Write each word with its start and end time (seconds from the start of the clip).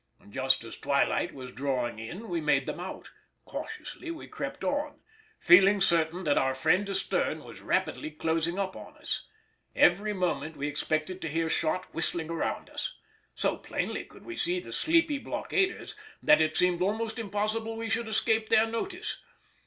Just 0.31 0.63
as 0.63 0.75
twilight 0.77 1.31
was 1.31 1.51
drawing 1.51 1.99
in 1.99 2.27
we 2.27 2.41
made 2.41 2.65
them 2.65 2.79
out; 2.79 3.11
cautiously 3.45 4.09
we 4.09 4.25
crept 4.25 4.63
on, 4.63 4.99
feeling 5.39 5.79
certain 5.79 6.23
that 6.23 6.39
our 6.39 6.55
friend 6.55 6.89
astern 6.89 7.43
was 7.43 7.61
rapidly 7.61 8.09
closing 8.09 8.57
up 8.57 8.75
on 8.75 8.97
us. 8.97 9.27
Every 9.75 10.11
moment 10.11 10.57
we 10.57 10.65
expected 10.67 11.21
to 11.21 11.29
hear 11.29 11.49
shot 11.51 11.93
whistling 11.93 12.31
around 12.31 12.67
us. 12.71 12.97
So 13.35 13.57
plainly 13.57 14.03
could 14.05 14.25
we 14.25 14.35
see 14.35 14.59
the 14.59 14.73
sleepy 14.73 15.19
blockaders 15.19 15.95
that 16.23 16.41
it 16.41 16.57
seemed 16.57 16.81
almost 16.81 17.19
impossible 17.19 17.77
we 17.77 17.87
should 17.87 18.07
escape 18.07 18.49
their 18.49 18.65
notice. 18.65 19.21